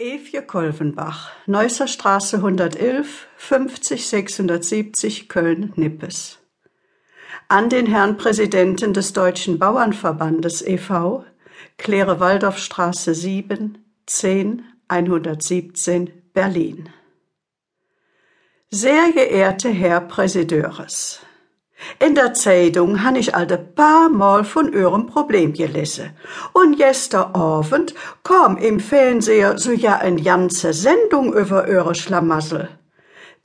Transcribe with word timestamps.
Evje 0.00 0.42
Kolvenbach, 0.42 1.32
Neusser 1.46 1.88
Straße 1.88 2.36
111, 2.36 3.26
50 3.36 4.06
670 4.06 5.28
Köln-Nippes. 5.28 6.38
An 7.48 7.68
den 7.68 7.86
Herrn 7.86 8.16
Präsidenten 8.16 8.94
des 8.94 9.12
Deutschen 9.12 9.58
Bauernverbandes 9.58 10.62
e.V., 10.62 11.24
Claire 11.78 12.20
Waldorfstraße 12.20 13.12
7, 13.12 13.78
10 14.06 14.62
117 14.86 16.12
Berlin. 16.32 16.90
Sehr 18.70 19.10
geehrte 19.10 19.68
Herr 19.68 20.00
Präsideurs, 20.02 21.22
in 21.98 22.14
der 22.14 22.34
Zeitung 22.34 23.02
han 23.02 23.16
ich 23.16 23.34
alte 23.34 23.58
paar 23.58 24.08
Mal 24.08 24.44
von 24.44 24.74
eurem 24.74 25.06
Problem 25.06 25.52
gelesen. 25.52 26.10
Und 26.52 26.76
gestern 26.76 27.34
Abend 27.34 27.94
kam 28.24 28.56
im 28.56 28.80
Fernseher 28.80 29.58
so 29.58 29.72
ja 29.72 29.96
ein 29.96 30.22
ganze 30.22 30.72
Sendung 30.72 31.32
über 31.34 31.64
eure 31.64 31.94
Schlamassel. 31.94 32.68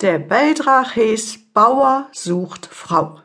Der 0.02 0.20
Beitrag 0.20 0.94
hieß 0.94 1.54
Bauer 1.54 2.08
sucht 2.12 2.68
Frau. 2.71 3.20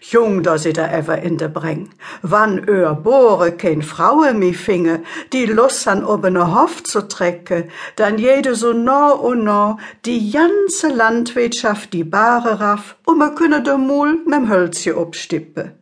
Jung, 0.00 0.42
da 0.42 0.58
sie 0.58 0.72
da 0.72 0.86
ever 0.88 1.18
in 1.18 1.36
de 1.36 1.48
Breng. 1.48 1.90
Wann 2.22 2.68
ör 2.68 2.94
Bohre 2.94 3.52
kein 3.52 3.82
Fraue 3.82 4.34
mi 4.34 4.54
finge, 4.54 5.02
die 5.32 5.46
Lust 5.46 5.88
an 5.88 6.04
obene 6.04 6.54
Hof 6.54 6.82
zu 6.82 7.08
trecke, 7.08 7.68
dann 7.96 8.18
jede 8.18 8.54
so 8.54 8.72
nah 8.72 9.10
und 9.10 9.44
nah 9.44 9.78
die 10.04 10.30
ganze 10.30 10.88
Landwirtschaft 10.88 11.92
die 11.92 12.04
Bare 12.04 12.60
raff, 12.60 12.96
und 13.06 13.18
me 13.18 13.34
könne 13.34 13.62
de 13.62 13.76
Mul 13.76 14.18
mem 14.26 14.48
Hölzje 14.48 14.96
obstippe. 14.96 15.72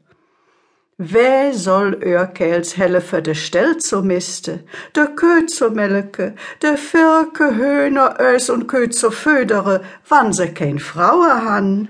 Wer 0.98 1.52
soll 1.52 2.02
ör 2.02 2.26
Kerls 2.26 2.78
helfe 2.78 3.20
de 3.20 3.34
Stell 3.34 3.76
zu 3.76 4.00
miste, 4.00 4.60
de 4.94 5.06
Kö 5.14 5.44
zu 5.46 5.68
melke, 5.70 6.34
de 6.62 6.78
Firke, 6.78 7.54
Höhner, 7.54 8.16
Ös 8.18 8.48
und 8.48 8.66
Kö 8.66 8.88
zu 8.88 9.10
födere, 9.10 9.82
wann 10.08 10.32
se 10.32 10.48
kein 10.48 10.78
Fraue 10.78 11.44
han? 11.44 11.88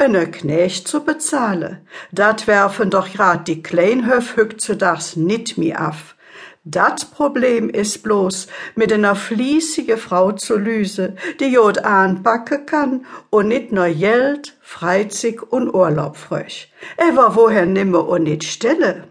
Eine 0.00 0.30
Knecht 0.30 0.86
zu 0.86 1.04
bezahlen. 1.04 1.78
Dat 2.12 2.46
werfen 2.46 2.88
doch 2.88 3.12
grad 3.12 3.48
die 3.48 3.64
Kleinhöf 3.64 4.36
heutzutage 4.36 5.18
nit 5.18 5.58
mi 5.58 5.74
af. 5.74 6.14
Dat 6.62 7.10
Problem 7.10 7.68
is 7.68 7.98
bloß, 7.98 8.46
mit 8.76 8.92
einer 8.92 9.16
fließige 9.16 9.96
Frau 9.96 10.30
zu 10.30 10.56
lüse, 10.56 11.16
die 11.40 11.46
jod 11.46 11.78
anpacken 11.78 12.64
kann 12.64 13.06
und 13.30 13.48
nit 13.48 13.72
nur 13.72 13.88
Geld, 13.88 14.56
Freizig 14.60 15.42
und 15.52 15.74
Urlaub 15.74 16.16
fröch. 16.16 16.72
Ewer 16.96 17.34
woher 17.34 17.66
nimme 17.66 18.00
und 18.00 18.22
nit 18.22 18.44
stelle? 18.44 19.08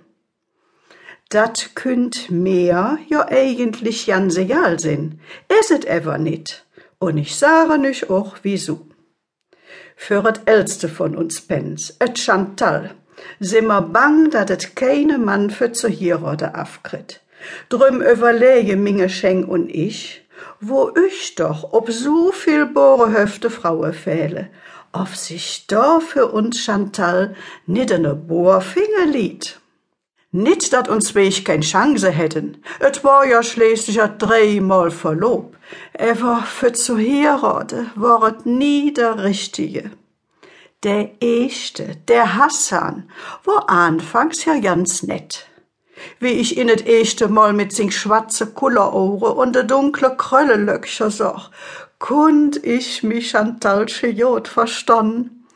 Dat 1.28 1.72
könnt 1.76 2.32
mehr 2.32 2.98
jo 3.10 3.20
eigentlich 3.28 4.06
ganz 4.06 4.38
egal 4.38 4.80
sinn. 4.80 5.20
Is 5.60 5.70
et 5.70 5.84
ever 5.84 6.18
nit. 6.18 6.66
Und 6.98 7.18
ich 7.18 7.36
sage 7.36 7.78
nich 7.78 8.10
och 8.10 8.38
wieso 8.44 8.88
für 9.98 10.24
et 10.30 10.42
älste 10.46 10.88
von 10.88 11.18
uns 11.18 11.42
Pens, 11.42 11.98
et 12.00 12.18
Chantal. 12.18 12.92
Simmer 13.40 13.82
bang, 13.82 14.30
dat 14.32 14.50
et 14.52 14.76
keine 14.76 15.18
Mann 15.18 15.50
für 15.50 15.74
zu 15.74 15.90
Hierode 15.90 16.56
afkrit. 16.56 17.20
Drüm 17.70 18.02
überlege 18.02 18.78
Minge 18.78 19.10
Scheng 19.10 19.44
und 19.44 19.70
ich, 19.70 20.24
wo 20.62 20.92
ich 21.08 21.36
doch, 21.36 21.74
ob 21.74 21.92
so 21.92 22.32
viel 22.32 22.66
Bohrehöfte 22.68 23.50
Fraue 23.50 23.92
fehle, 23.92 24.50
auf 24.92 25.16
sich 25.16 25.66
da 25.68 26.00
für 26.00 26.28
uns 26.28 26.60
Chantal 26.60 27.36
niedene 27.66 28.16
Bohrfinger 28.16 29.06
lied. 29.12 29.60
Nit, 30.32 30.74
dat 30.74 30.90
uns 30.90 31.16
weich 31.16 31.46
kein 31.46 31.62
Chance 31.62 32.12
hätten. 32.12 32.62
Et 32.82 33.02
war 33.06 33.26
ja 33.26 33.42
schließlich 33.42 33.96
ja 33.96 34.10
dreimal 34.10 34.92
verlob. 34.92 35.56
Ever 35.94 36.44
für 36.44 36.74
zu 36.74 36.98
heirate 36.98 37.86
waret 37.96 38.46
nie 38.46 38.94
der 38.94 39.24
Richtige. 39.24 39.92
Der 40.84 41.12
Echte, 41.22 41.96
der 42.10 42.36
Hassan, 42.36 43.10
war 43.46 43.70
anfangs 43.70 44.44
ja 44.44 44.60
ganz 44.60 45.02
nett. 45.02 45.48
Wie 46.20 46.34
ich 46.34 46.58
in 46.58 46.68
et 46.68 46.86
echte 46.86 47.30
Mal 47.30 47.54
mit 47.54 47.72
sing 47.72 47.90
schwarze 47.90 48.48
Kullerohre 48.48 49.34
und 49.34 49.56
de 49.56 49.64
dunkle 49.64 50.18
Kröllelöckcher 50.18 51.10
sah, 51.10 51.50
kund 52.00 52.58
ich 52.66 53.02
mich 53.02 53.34
an 53.38 53.62
talsche 53.62 54.08
Jod 54.08 54.50
verstonnen. 54.50 55.48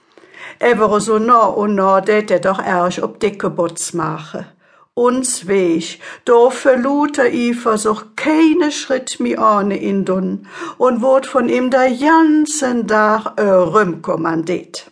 Ever 0.60 1.02
so 1.02 1.20
nah 1.20 1.48
und 1.48 1.76
nah, 1.76 2.00
det 2.00 2.32
er 2.32 2.40
doch 2.40 2.64
erst 2.66 3.04
ob 3.04 3.20
dicke 3.20 3.50
Butz 3.50 3.92
mache 3.92 4.46
uns 4.94 5.48
Weg, 5.48 6.00
do 6.26 6.50
verlud 6.50 7.18
er 7.18 7.32
Eifersucht 7.32 8.18
keine 8.18 8.72
Schritt 8.72 9.20
mi 9.20 9.38
ahne 9.38 9.78
in 9.78 10.04
dun 10.06 10.48
und 10.78 11.02
wurd 11.02 11.26
von 11.26 11.48
ihm 11.50 11.70
der 11.70 11.90
ganzen 11.92 12.88
Tag 12.88 13.38
rüm 13.40 14.02
kommandiert. 14.02 14.92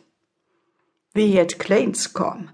Wie 1.14 1.34
jet 1.34 1.60
Kleins 1.60 2.14
kom, 2.14 2.50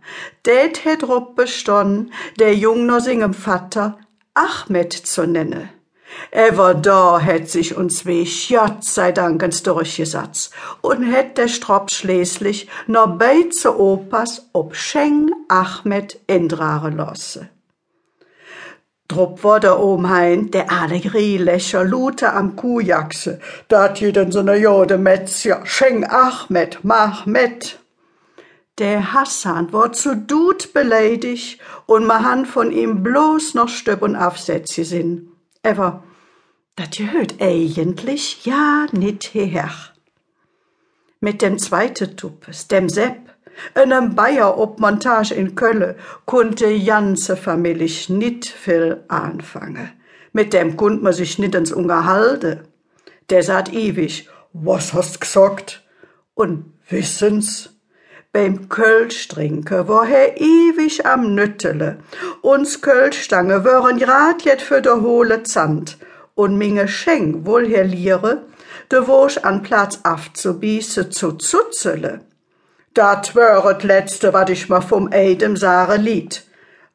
det 0.45 0.85
het 0.85 1.03
rup 1.03 1.35
bestonnen, 1.35 2.11
der 2.39 2.55
Jung 2.55 2.85
no 2.85 2.99
singem 2.99 3.33
Vater 3.33 3.99
Achmed 4.33 4.93
zu 4.93 5.27
nenne. 5.27 5.74
Ever 6.31 6.73
da 6.73 7.19
hätt 7.19 7.49
sich 7.49 7.77
uns 7.77 8.05
Weg 8.05 8.49
Gott 8.49 8.83
sei 8.83 9.11
Dankens 9.11 9.63
durchgesatz 9.63 10.51
und 10.81 11.03
hätt 11.03 11.37
der 11.37 11.47
Strop 11.47 11.91
schließlich 11.91 12.67
no 12.87 13.07
beize 13.07 13.79
Opas 13.79 14.49
ob 14.53 14.75
Scheng 14.75 15.31
Ahmed 15.47 16.19
endrare 16.27 16.89
losse. 16.89 17.49
Drupp 19.07 19.43
war 19.43 19.59
der 19.59 19.79
Omhein, 19.79 20.49
der 20.49 20.71
alle 20.71 20.99
Grielächer 20.99 21.83
Lute 21.83 22.33
am 22.33 22.55
Kuhjachse, 22.55 23.39
dat 23.67 23.99
jeden 23.99 24.31
so 24.31 24.41
ne 24.41 24.55
Jode 24.55 24.97
Metzja, 24.97 25.63
Scheng 25.65 26.03
Ahmed, 26.03 26.79
mach 26.81 27.27
mit. 27.27 27.79
Der 28.79 29.13
Hassan 29.13 29.71
war 29.71 29.93
zu 29.93 30.17
Dud 30.17 30.73
beleidigt 30.73 31.61
und 31.85 32.05
ma 32.07 32.23
han 32.23 32.45
von 32.45 32.71
ihm 32.71 33.03
bloß 33.03 33.53
noch 33.53 33.69
Stöb 33.69 34.01
und 34.01 34.15
Aufsätze 34.15 34.83
sinn. 34.83 35.34
Ever, 35.65 36.03
dat 36.75 36.91
gehört 36.95 37.41
eigentlich 37.41 38.45
ja 38.45 38.85
nit 38.91 39.33
her. 39.33 39.71
Mit 41.19 41.41
dem 41.41 41.57
zweiten 41.57 42.15
Tuppes, 42.15 42.67
dem 42.67 42.87
Sepp, 42.87 43.33
einem 43.73 44.13
Bayer 44.13 44.59
ob 44.59 44.79
Montage 44.79 45.33
in 45.33 45.55
Kölle, 45.55 45.95
konnte 46.25 46.79
ganze 46.79 47.35
Familie 47.35 47.89
nit 48.09 48.45
viel 48.45 49.03
anfangen. 49.07 49.91
Mit 50.33 50.53
dem 50.53 50.77
kund 50.77 51.01
man 51.01 51.13
sich 51.13 51.39
nit 51.39 51.55
ins 51.55 51.71
Unterhalten. 51.71 52.59
Der 53.31 53.41
sagt 53.41 53.73
ewig, 53.73 54.29
was 54.53 54.93
hast 54.93 55.19
gesagt? 55.19 55.83
Und 56.35 56.73
wissen's? 56.89 57.74
Beim 58.35 58.67
Kölsch-Trinken 58.67 59.87
war 59.87 60.09
er 60.09 60.35
ewig 60.35 61.05
am 61.05 61.35
Nüttele. 61.35 61.99
Uns 62.41 62.81
Kölschstange 62.81 63.63
wären 63.63 63.97
grad 63.97 64.43
jet 64.43 64.61
für 64.61 64.81
de 64.81 64.91
hohle 64.91 65.43
Zand. 65.43 65.97
Und 66.33 66.57
minge 66.57 66.89
Schenk 66.89 67.45
wohl 67.45 67.65
Herr 67.65 67.85
Liere, 67.85 68.41
de 68.91 69.07
wosch 69.07 69.37
an 69.37 69.63
Platz 69.63 70.01
afzubiese 70.03 71.09
zu 71.09 71.37
zutzele. 71.37 72.25
Dat 72.93 73.35
wäret 73.35 73.83
letzte, 73.83 74.33
wat 74.33 74.49
ich 74.49 74.67
ma 74.67 74.81
vom 74.81 75.07
Eidem 75.13 75.55
sare 75.55 75.95
lied. 75.95 76.43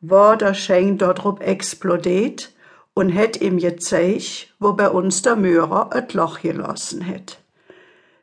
War 0.02 0.36
der 0.36 0.52
Schenk 0.52 0.98
dort 0.98 1.24
rup 1.24 1.40
explodet 1.42 2.52
und 2.92 3.08
hätt 3.08 3.40
ihm 3.40 3.56
gezeig, 3.56 4.48
wo 4.58 4.74
bei 4.74 4.90
uns 4.90 5.22
der 5.22 5.36
Möhrer 5.36 5.88
et 5.94 6.12
Loch 6.12 6.42
gelassen 6.42 7.00
hätt. 7.00 7.39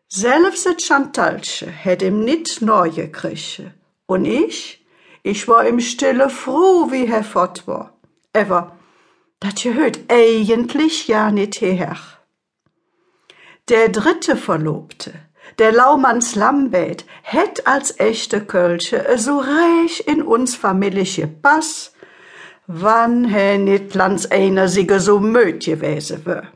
Selbst 0.09 0.65
et 0.65 0.81
Chantalsche 0.81 1.67
hätt 1.67 2.01
ihm 2.01 2.23
nit 2.23 2.61
neue 2.61 3.09
krieche. 3.11 3.73
Und 4.05 4.23
ich? 4.23 4.85
Ich 5.21 5.49
war 5.49 5.65
im 5.65 5.81
Stille 5.81 6.29
froh, 6.29 6.89
wie 6.91 7.07
er 7.07 7.25
fort 7.25 7.67
war. 7.67 7.93
Ever, 8.31 8.77
dat 9.41 9.61
gehört 9.61 9.99
eigentlich 10.07 11.09
ja 11.09 11.29
nit 11.29 11.59
her. 11.59 11.97
Der 13.67 13.89
dritte 13.89 14.37
Verlobte, 14.37 15.13
der 15.59 15.73
Laumanns 15.73 16.35
Lambert, 16.35 17.03
hätt 17.21 17.67
als 17.67 17.99
echte 17.99 18.39
Kölsche 18.45 19.05
so 19.17 19.39
reich 19.39 20.07
in 20.07 20.21
uns 20.21 20.55
familie 20.55 21.27
Pass, 21.27 21.91
wann 22.65 23.25
he 23.25 23.57
nit 23.57 23.93
lands 23.93 24.31
einer 24.31 24.69
sige 24.69 25.01
so 25.01 25.19
möd 25.19 25.65
gewesen 25.65 26.25
wär. 26.25 26.47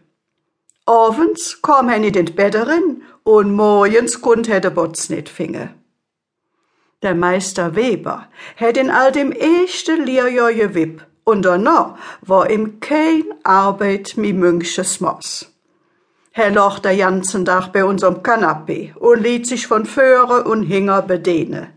Abends 0.85 1.61
kom 1.61 1.89
he 1.89 1.99
nit 1.99 2.15
in 2.15 2.33
Bedderin 2.33 3.03
und 3.23 3.53
morgens 3.55 4.21
kund 4.21 4.47
he 4.47 4.59
de 4.59 4.71
Botz 4.71 5.09
nit 5.09 5.29
finge. 5.29 5.73
Der 7.01 7.15
Meister 7.15 7.75
Weber 7.75 8.27
hätt 8.55 8.77
in 8.77 8.89
all 8.89 9.11
dem 9.11 9.31
echte 9.31 9.95
Lehrjahr 9.95 10.53
gewippt 10.53 11.05
und 11.23 11.43
danach 11.43 11.97
war 12.21 12.49
ihm 12.49 12.79
kein 12.79 13.23
Arbeit 13.43 14.17
mi 14.17 14.33
Münchs 14.33 14.99
Moss. 14.99 15.51
Herr 16.31 16.51
loch 16.51 16.79
der 16.79 16.95
ganzen 16.95 17.43
Tag 17.45 17.73
bei 17.73 17.83
unserem 17.83 18.23
Kanapee 18.23 18.93
und 18.97 19.21
liet 19.21 19.47
sich 19.47 19.67
von 19.67 19.85
Föhre 19.85 20.43
und 20.45 20.63
Hinger 20.63 21.01
bedehne. 21.01 21.73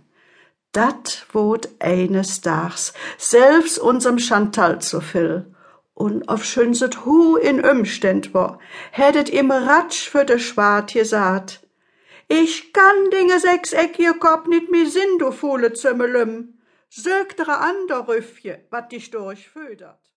Dat 0.73 1.27
wot 1.33 1.69
eines 1.79 2.41
Tags 2.41 2.93
selbst 3.19 3.79
unserem 3.79 4.19
Chantal 4.19 4.81
zu 4.81 5.01
viel 5.01 5.54
Und 5.95 6.29
auf 6.29 6.45
schönset 6.45 7.05
hu 7.05 7.37
in 7.37 7.65
Umständ 7.65 8.35
war, 8.35 8.59
hättet 8.91 9.31
im 9.31 9.51
Ratsch 9.51 10.09
für 10.09 10.25
de 10.25 10.39
Schwart 10.39 10.93
gesagt, 10.93 11.65
ich 12.29 12.73
kann 12.73 13.11
dinge 13.11 13.39
sechseckige 13.39 14.15
Kopf 14.15 14.47
nit 14.49 14.71
mi 14.71 14.87
sinn, 14.87 15.19
du 15.19 15.31
Fuhle 15.31 15.73
Zümmelüm. 15.73 16.59
Sögtere 16.89 17.59
ander 17.59 18.09
Rüffje, 18.09 18.65
wat 18.71 18.93
dich 18.93 19.11
durchfödert. 19.11 20.14